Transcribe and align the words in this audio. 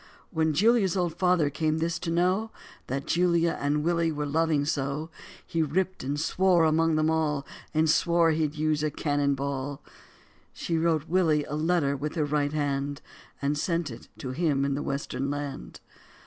When 0.31 0.53
Julia's 0.55 0.97
old 0.97 1.13
father 1.13 1.51
came 1.51 1.77
this 1.77 1.99
to 1.99 2.09
know, 2.09 2.49
That 2.87 3.05
Julia 3.05 3.55
and 3.61 3.83
Willie 3.83 4.11
were 4.11 4.25
loving 4.25 4.65
so, 4.65 5.11
He 5.45 5.61
ripped 5.61 6.03
and 6.03 6.19
swore 6.19 6.63
among 6.63 6.95
them 6.95 7.11
all, 7.11 7.45
And 7.71 7.87
swore 7.87 8.31
he'd 8.31 8.55
use 8.55 8.81
a 8.81 8.89
cannon 8.89 9.35
ball. 9.35 9.83
She 10.53 10.75
wrote 10.75 11.07
Willie 11.07 11.43
a 11.45 11.53
letter 11.53 11.95
with 11.95 12.15
her 12.15 12.25
right 12.25 12.51
hand 12.51 13.03
And 13.43 13.55
sent 13.55 13.91
it 13.91 14.07
to 14.17 14.31
him 14.31 14.65
in 14.65 14.73
the 14.73 14.81
western 14.81 15.29
land. 15.29 15.81